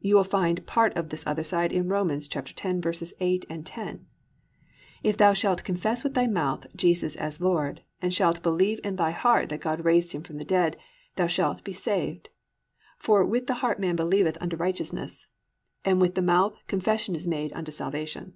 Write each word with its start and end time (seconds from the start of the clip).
You 0.00 0.14
will 0.14 0.22
find 0.22 0.64
part 0.68 0.96
of 0.96 1.08
this 1.08 1.26
other 1.26 1.42
side 1.42 1.72
in 1.72 1.88
Rom. 1.88 2.08
10:8, 2.10 2.52
10, 3.72 4.06
+"If 5.02 5.16
thou 5.16 5.32
shalt 5.32 5.64
confess 5.64 6.04
with 6.04 6.14
thy 6.14 6.28
mouth 6.28 6.68
Jesus 6.76 7.16
as 7.16 7.40
Lord, 7.40 7.80
and 8.00 8.14
shalt 8.14 8.40
believe 8.44 8.78
in 8.84 8.94
thy 8.94 9.10
heart 9.10 9.48
that 9.48 9.60
God 9.62 9.84
raised 9.84 10.12
him 10.12 10.22
from 10.22 10.38
the 10.38 10.44
dead, 10.44 10.76
thou 11.16 11.26
shalt 11.26 11.64
be 11.64 11.72
saved; 11.72 12.28
for 12.98 13.24
with 13.24 13.48
the 13.48 13.54
heart 13.64 13.80
man 13.80 13.96
believeth 13.96 14.38
unto 14.40 14.54
righteousness; 14.54 15.26
and 15.84 16.00
with 16.00 16.14
the 16.14 16.22
mouth 16.22 16.54
confession 16.68 17.16
is 17.16 17.26
made 17.26 17.52
unto 17.52 17.72
salvation." 17.72 18.34